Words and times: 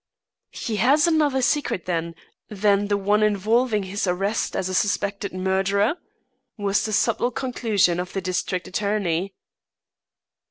"He 0.49 0.77
has 0.77 1.05
another 1.05 1.43
secret, 1.43 1.85
then, 1.85 2.15
than 2.49 2.87
the 2.87 2.97
one 2.97 3.21
involving 3.21 3.83
his 3.83 4.07
arrest 4.07 4.55
as 4.55 4.67
a 4.67 4.73
suspected 4.73 5.31
murderer?" 5.31 5.93
was 6.57 6.83
the 6.85 6.91
subtle 6.91 7.29
conclusion 7.29 7.99
of 7.99 8.13
the 8.13 8.21
district 8.21 8.67
attorney. 8.67 9.35